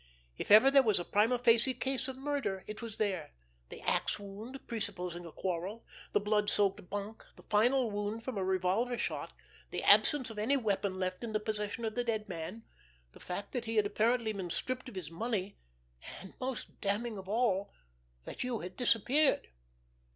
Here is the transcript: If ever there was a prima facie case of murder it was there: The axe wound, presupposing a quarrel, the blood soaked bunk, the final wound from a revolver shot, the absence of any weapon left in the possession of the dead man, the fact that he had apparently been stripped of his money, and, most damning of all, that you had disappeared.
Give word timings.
If 0.35 0.49
ever 0.49 0.71
there 0.71 0.81
was 0.81 0.97
a 0.99 1.05
prima 1.05 1.37
facie 1.37 1.75
case 1.75 2.07
of 2.07 2.17
murder 2.17 2.63
it 2.65 2.81
was 2.81 2.97
there: 2.97 3.33
The 3.69 3.81
axe 3.83 4.17
wound, 4.17 4.59
presupposing 4.65 5.27
a 5.27 5.31
quarrel, 5.31 5.85
the 6.11 6.19
blood 6.19 6.49
soaked 6.49 6.89
bunk, 6.89 7.23
the 7.35 7.43
final 7.43 7.91
wound 7.91 8.23
from 8.23 8.35
a 8.35 8.43
revolver 8.43 8.97
shot, 8.97 9.31
the 9.69 9.83
absence 9.83 10.31
of 10.31 10.39
any 10.39 10.57
weapon 10.57 10.97
left 10.97 11.23
in 11.23 11.33
the 11.33 11.39
possession 11.39 11.85
of 11.85 11.93
the 11.93 12.03
dead 12.03 12.27
man, 12.27 12.63
the 13.11 13.19
fact 13.19 13.51
that 13.51 13.65
he 13.65 13.75
had 13.75 13.85
apparently 13.85 14.33
been 14.33 14.49
stripped 14.49 14.89
of 14.89 14.95
his 14.95 15.11
money, 15.11 15.59
and, 16.19 16.33
most 16.39 16.81
damning 16.81 17.19
of 17.19 17.29
all, 17.29 17.71
that 18.25 18.43
you 18.43 18.61
had 18.61 18.75
disappeared. 18.75 19.49